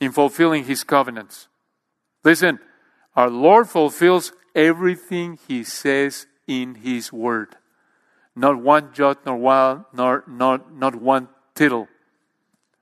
[0.00, 1.48] in fulfilling His covenants.
[2.24, 2.58] Listen,
[3.14, 7.54] our Lord fulfills everything He says in His word.
[8.34, 11.86] Not one jot nor one, nor, not, not one tittle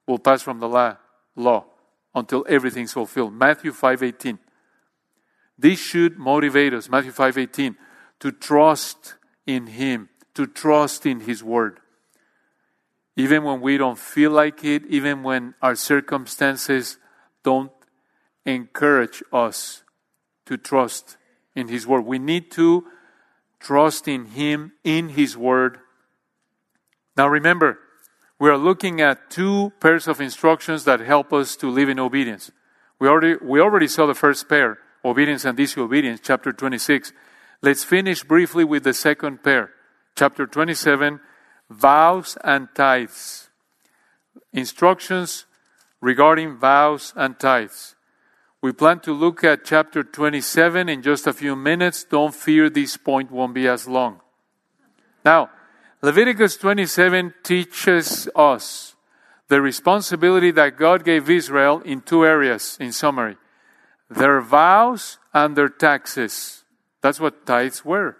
[0.06, 0.96] will pass from the law,
[1.34, 1.64] law
[2.14, 3.34] until everything's fulfilled.
[3.34, 4.38] Matthew 5.18.
[5.58, 7.74] This should motivate us, Matthew 5.18,
[8.20, 11.79] to trust in Him, to trust in His Word.
[13.20, 16.96] Even when we don't feel like it, even when our circumstances
[17.42, 17.70] don't
[18.46, 19.82] encourage us
[20.46, 21.18] to trust
[21.54, 22.06] in His Word.
[22.06, 22.86] We need to
[23.58, 25.80] trust in Him, in His Word.
[27.14, 27.78] Now remember,
[28.38, 32.50] we are looking at two pairs of instructions that help us to live in obedience.
[32.98, 37.12] We already, we already saw the first pair obedience and disobedience, chapter 26.
[37.60, 39.72] Let's finish briefly with the second pair,
[40.16, 41.20] chapter 27,
[41.70, 43.48] vows and tithes.
[44.52, 45.46] Instructions
[46.00, 47.94] regarding vows and tithes.
[48.60, 52.04] We plan to look at chapter 27 in just a few minutes.
[52.04, 54.20] Don't fear this point won't be as long.
[55.24, 55.50] Now,
[56.02, 58.96] Leviticus 27 teaches us
[59.48, 63.36] the responsibility that God gave Israel in two areas, in summary
[64.10, 66.64] their vows and their taxes.
[67.00, 68.16] That's what tithes were.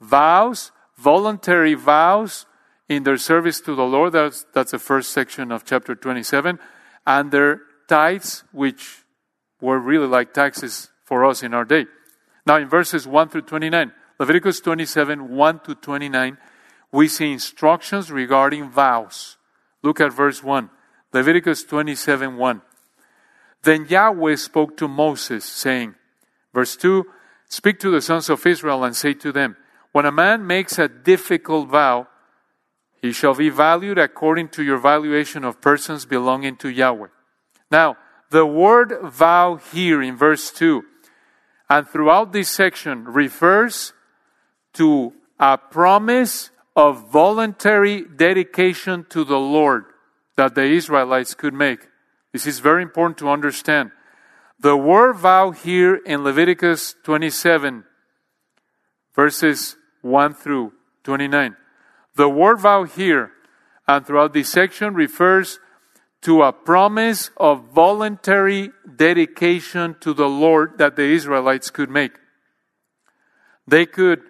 [0.00, 2.46] Vows, voluntary vows
[2.88, 4.12] in their service to the Lord.
[4.12, 6.58] That's, that's the first section of chapter 27.
[7.06, 9.04] And their tithes, which
[9.60, 11.86] were really like taxes for us in our day.
[12.46, 16.38] Now, in verses 1 through 29, Leviticus 27, 1 to 29,
[16.90, 19.36] we see instructions regarding vows.
[19.82, 20.70] Look at verse 1.
[21.12, 22.62] Leviticus 27, 1.
[23.62, 25.94] Then Yahweh spoke to Moses, saying,
[26.54, 27.04] verse 2
[27.48, 29.56] Speak to the sons of Israel and say to them,
[29.92, 32.06] When a man makes a difficult vow,
[33.00, 37.08] he shall be valued according to your valuation of persons belonging to Yahweh.
[37.70, 37.96] Now,
[38.30, 40.82] the word vow here in verse 2
[41.70, 43.92] and throughout this section refers
[44.74, 49.84] to a promise of voluntary dedication to the Lord
[50.36, 51.88] that the Israelites could make.
[52.32, 53.90] This is very important to understand.
[54.60, 57.84] The word vow here in Leviticus 27,
[59.14, 60.72] verses 1 through
[61.04, 61.56] 29.
[62.18, 63.30] The word vow here
[63.86, 65.60] and throughout this section refers
[66.22, 72.18] to a promise of voluntary dedication to the Lord that the Israelites could make.
[73.68, 74.22] They could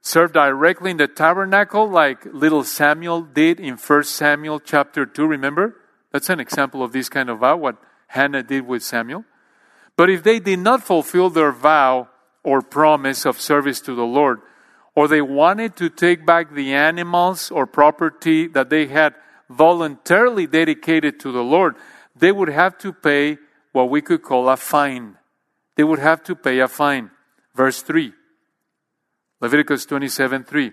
[0.00, 5.76] serve directly in the tabernacle like little Samuel did in 1 Samuel chapter 2, remember?
[6.12, 7.76] That's an example of this kind of vow, what
[8.06, 9.26] Hannah did with Samuel.
[9.98, 12.08] But if they did not fulfill their vow
[12.42, 14.40] or promise of service to the Lord,
[14.94, 19.14] or they wanted to take back the animals or property that they had
[19.50, 21.74] voluntarily dedicated to the Lord,
[22.14, 23.38] they would have to pay
[23.72, 25.16] what we could call a fine.
[25.76, 27.10] They would have to pay a fine.
[27.54, 28.12] Verse 3.
[29.40, 30.72] Leviticus 27 3.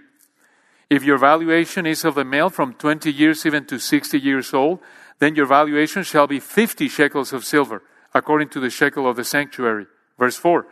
[0.90, 4.80] If your valuation is of the male from 20 years even to 60 years old,
[5.20, 7.82] then your valuation shall be 50 shekels of silver,
[8.14, 9.88] according to the shekel of the sanctuary.
[10.18, 10.68] Verse 4.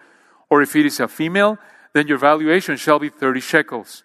[0.50, 1.58] Or if it is a female,
[1.94, 4.04] then your valuation shall be 30 shekels.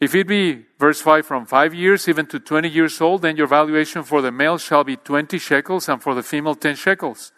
[0.00, 3.46] If it be, verse 5, from 5 years even to 20 years old, then your
[3.46, 7.32] valuation for the male shall be 20 shekels, and for the female 10 shekels.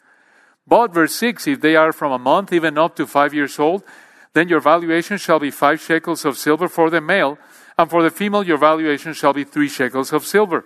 [0.67, 3.85] But, verse 6, if they are from a month even up to 5 years old,
[4.33, 7.39] then your valuation shall be 5 shekels of silver for the male,
[7.77, 10.65] and for the female your valuation shall be 3 shekels of silver.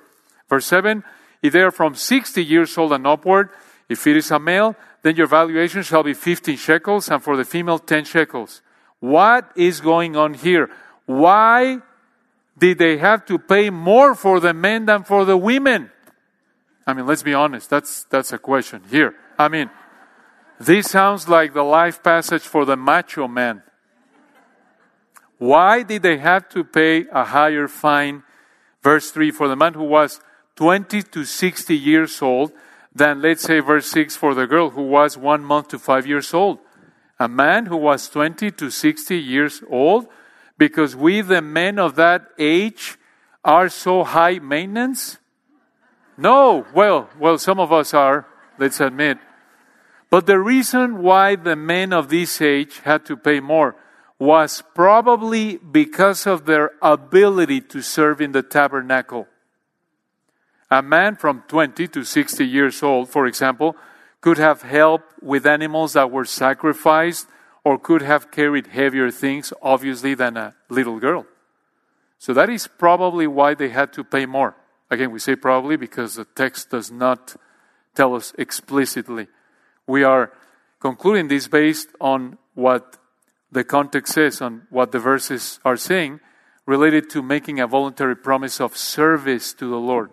[0.49, 1.03] Verse 7,
[1.43, 3.51] if they are from 60 years old and upward,
[3.89, 7.45] If it is a male, then your valuation shall be 15 shekels, and for the
[7.45, 8.61] female, 10 shekels.
[9.01, 10.71] What is going on here?
[11.07, 11.79] Why
[12.59, 15.91] did they have to pay more for the men than for the women?
[16.87, 17.71] I mean, let's be honest.
[17.71, 19.15] That's, that's a question here.
[19.39, 19.71] I mean,
[20.59, 23.63] this sounds like the life passage for the macho man.
[25.39, 28.25] Why did they have to pay a higher fine?
[28.83, 30.21] Verse 3 for the man who was
[30.57, 32.53] 20 to 60 years old
[32.93, 36.35] than, let's say, verse 6 for the girl who was one month to five years
[36.35, 36.59] old.
[37.19, 40.07] A man who was 20 to 60 years old,
[40.57, 42.97] because we, the men of that age,
[43.45, 45.19] are so high maintenance?
[46.17, 48.27] No, well, well, some of us are,
[48.59, 49.19] let's admit.
[50.11, 53.77] But the reason why the men of this age had to pay more
[54.19, 59.29] was probably because of their ability to serve in the tabernacle.
[60.71, 63.77] A man from 20 to 60 years old, for example,
[64.21, 67.27] could have helped with animals that were sacrificed
[67.65, 71.27] or could have carried heavier things, obviously, than a little girl.
[72.19, 74.57] So that is probably why they had to pay more.
[74.91, 77.37] Again, we say probably because the text does not
[77.95, 79.29] tell us explicitly.
[79.87, 80.33] We are
[80.81, 82.97] concluding this based on what
[83.53, 86.21] the context says, on what the verses are saying,
[86.67, 90.11] related to making a voluntary promise of service to the Lord.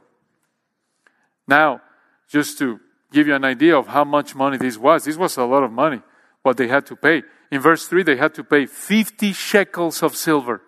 [1.47, 1.81] Now,
[2.29, 2.79] just to
[3.11, 5.71] give you an idea of how much money this was, this was a lot of
[5.71, 6.01] money,
[6.41, 7.23] what they had to pay.
[7.51, 10.61] In verse 3, they had to pay 50 shekels of silver.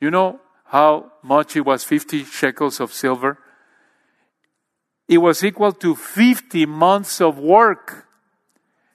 [0.00, 3.38] You know how much it was 50 shekels of silver?
[5.08, 8.08] It was equal to 50 months of work.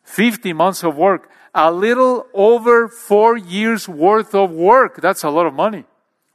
[0.03, 1.30] 50 months of work.
[1.53, 5.01] A little over four years worth of work.
[5.01, 5.86] That's a lot of money.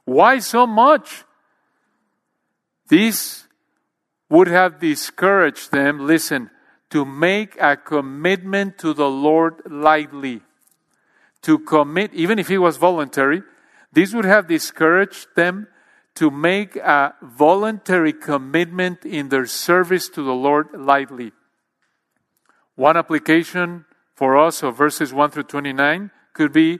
[0.05, 1.23] Why so much?
[2.87, 3.42] This
[4.29, 6.49] would have discouraged them, listen,
[6.89, 10.41] to make a commitment to the Lord lightly.
[11.43, 13.43] To commit, even if it was voluntary,
[13.91, 15.67] this would have discouraged them
[16.15, 21.31] to make a voluntary commitment in their service to the Lord lightly.
[22.75, 26.79] One application for us of verses 1 through 29 could be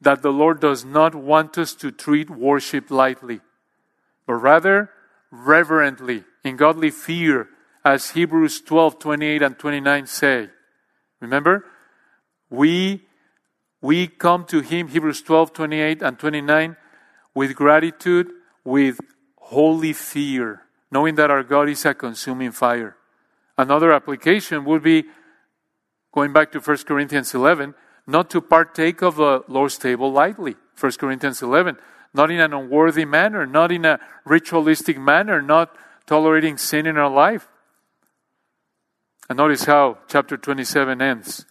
[0.00, 3.40] that the Lord does not want us to treat worship lightly,
[4.26, 4.90] but rather
[5.32, 7.48] reverently in godly fear,
[7.84, 10.50] as Hebrews 12 28 and 29 say.
[11.20, 11.64] Remember?
[12.50, 13.02] We,
[13.80, 16.76] we come to Him, Hebrews 12 28 and 29,
[17.34, 18.30] with gratitude,
[18.62, 19.00] with
[19.36, 22.96] holy fear, knowing that our God is a consuming fire.
[23.56, 25.04] Another application would be
[26.12, 27.74] going back to 1 Corinthians 11,
[28.06, 30.56] not to partake of the Lord's table lightly.
[30.78, 31.78] 1 Corinthians 11,
[32.14, 35.74] not in an unworthy manner, not in a ritualistic manner, not
[36.06, 37.48] tolerating sin in our life.
[39.28, 41.46] And notice how chapter 27 ends.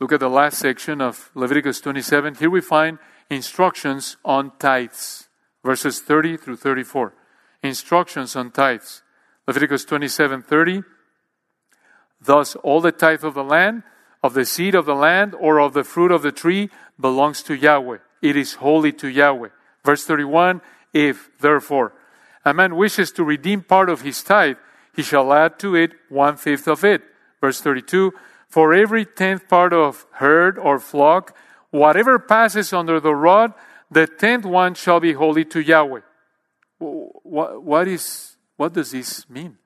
[0.00, 2.34] Look at the last section of Leviticus 27.
[2.34, 2.98] Here we find
[3.30, 5.28] instructions on tithes,
[5.64, 7.14] verses 30 through 34.
[7.62, 9.02] Instructions on tithes.
[9.46, 10.82] Leviticus 27 30.
[12.20, 13.82] Thus, all the tithe of the land,
[14.22, 17.54] of the seed of the land, or of the fruit of the tree belongs to
[17.54, 17.98] Yahweh.
[18.22, 19.50] It is holy to Yahweh.
[19.84, 20.60] Verse 31
[20.92, 21.92] If, therefore,
[22.44, 24.56] a man wishes to redeem part of his tithe,
[24.94, 27.02] he shall add to it one fifth of it.
[27.40, 28.12] Verse 32
[28.48, 31.36] For every tenth part of herd or flock,
[31.70, 33.52] whatever passes under the rod,
[33.90, 36.00] the tenth one shall be holy to Yahweh.
[36.78, 39.58] What, is, what does this mean?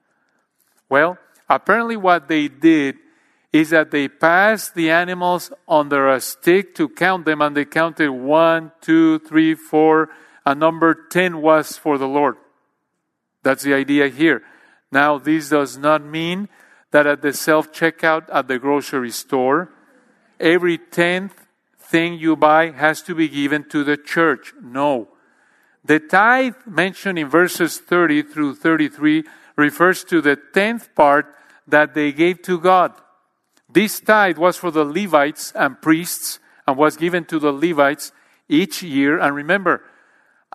[0.88, 2.96] Well, apparently, what they did
[3.52, 8.10] is that they passed the animals under a stick to count them, and they counted
[8.10, 10.10] one, two, three, four,
[10.44, 12.36] and number 10 was for the Lord.
[13.42, 14.42] That's the idea here.
[14.90, 16.48] Now, this does not mean
[16.90, 19.70] that at the self checkout at the grocery store,
[20.40, 21.46] every tenth
[21.78, 24.52] thing you buy has to be given to the church.
[24.62, 25.08] No.
[25.84, 29.24] The tithe mentioned in verses 30 through 33
[29.56, 31.34] refers to the tenth part
[31.66, 32.92] that they gave to God.
[33.70, 38.12] This tithe was for the Levites and priests and was given to the Levites
[38.48, 39.18] each year.
[39.18, 39.82] And remember,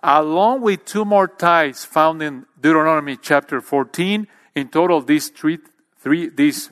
[0.02, 4.26] along with two more tithes found in Deuteronomy chapter 14.
[4.54, 5.58] In total, these three,
[5.98, 6.70] three, these,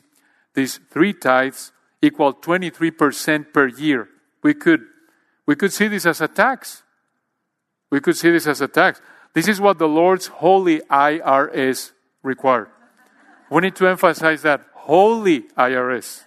[0.53, 1.71] these three tithes
[2.01, 4.09] equal 23% per year.
[4.41, 4.81] We could,
[5.45, 6.83] we could see this as a tax.
[7.89, 9.01] We could see this as a tax.
[9.33, 11.91] This is what the Lord's holy IRS
[12.21, 12.69] required.
[13.49, 16.23] We need to emphasize that holy IRS.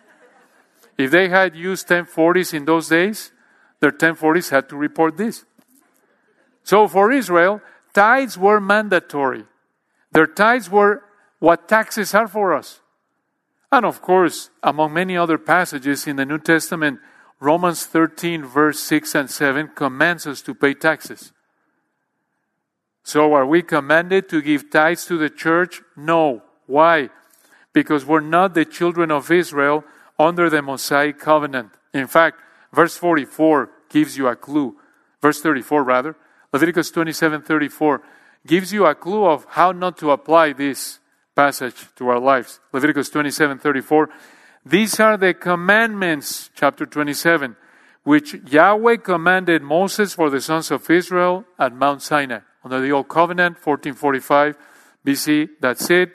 [0.98, 3.32] If they had used 1040s in those days,
[3.80, 5.44] their 1040s had to report this.
[6.62, 7.60] So for Israel,
[7.92, 9.44] tithes were mandatory.
[10.12, 11.02] Their tithes were
[11.38, 12.80] what taxes are for us.
[13.70, 17.00] And of course, among many other passages in the New Testament,
[17.40, 21.32] Romans 13, verse 6 and 7 commands us to pay taxes.
[23.02, 25.82] So, are we commanded to give tithes to the church?
[25.96, 26.42] No.
[26.66, 27.10] Why?
[27.72, 29.84] Because we're not the children of Israel
[30.18, 31.70] under the Mosaic covenant.
[31.92, 32.40] In fact,
[32.72, 34.76] verse 44 gives you a clue.
[35.20, 36.16] Verse 34, rather.
[36.52, 38.02] Leviticus 27 34
[38.46, 41.00] gives you a clue of how not to apply this
[41.34, 42.60] passage to our lives.
[42.72, 44.08] Leviticus 27 34.
[44.64, 47.56] These are the commandments, chapter 27,
[48.02, 52.40] which Yahweh commanded Moses for the sons of Israel at Mount Sinai.
[52.64, 54.56] Under the Old Covenant, 1445
[55.06, 56.12] BC, that's it.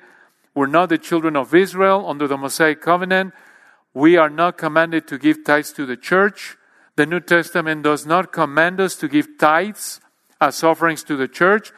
[0.54, 3.34] We're not the children of Israel under the Mosaic covenant.
[3.94, 6.58] We are not commanded to give tithes to the church.
[6.96, 10.00] The New Testament does not command us to give tithes
[10.40, 11.72] as offerings to the church.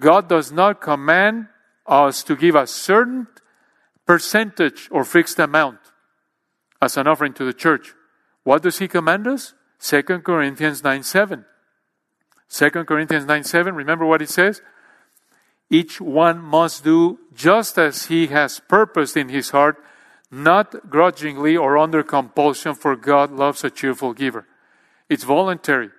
[0.00, 1.48] God does not command
[1.86, 3.26] us to give a certain
[4.06, 5.78] percentage or fixed amount
[6.80, 7.94] as an offering to the church.
[8.44, 9.54] What does he command us?
[9.80, 11.44] 2 Corinthians 9 7.
[12.50, 14.62] 2 Corinthians 9 7, remember what it says?
[15.70, 19.76] Each one must do just as he has purposed in his heart,
[20.30, 24.46] not grudgingly or under compulsion, for God loves a cheerful giver.
[25.08, 25.90] It's voluntary.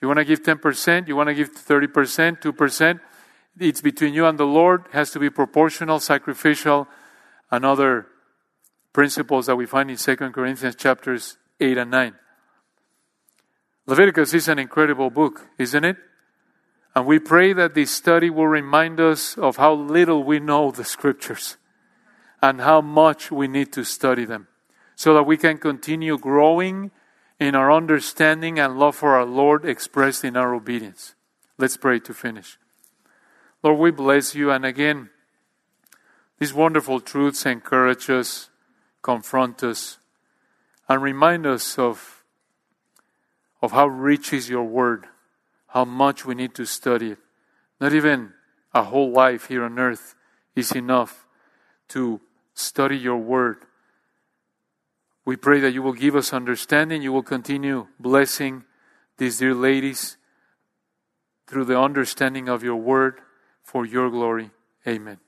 [0.00, 3.00] You want to give 10%, you want to give 30%, 2%.
[3.58, 6.88] It's between you and the Lord, it has to be proportional, sacrificial,
[7.50, 8.06] and other
[8.92, 12.14] principles that we find in 2 Corinthians chapters 8 and 9.
[13.86, 15.96] Leviticus is an incredible book, isn't it?
[16.94, 20.84] And we pray that this study will remind us of how little we know the
[20.84, 21.56] scriptures
[22.42, 24.48] and how much we need to study them
[24.96, 26.90] so that we can continue growing
[27.38, 31.14] in our understanding and love for our Lord expressed in our obedience.
[31.56, 32.58] Let's pray to finish.
[33.62, 34.50] Lord, we bless you.
[34.50, 35.10] And again,
[36.38, 38.50] these wonderful truths encourage us,
[39.02, 39.98] confront us,
[40.88, 42.24] and remind us of,
[43.60, 45.06] of how rich is your word,
[45.68, 47.18] how much we need to study it.
[47.80, 48.32] Not even
[48.74, 50.14] a whole life here on earth
[50.56, 51.26] is enough
[51.88, 52.20] to
[52.54, 53.58] study your word
[55.24, 57.02] we pray that you will give us understanding.
[57.02, 58.64] You will continue blessing
[59.18, 60.16] these dear ladies
[61.46, 63.20] through the understanding of your word
[63.62, 64.50] for your glory.
[64.86, 65.18] Amen.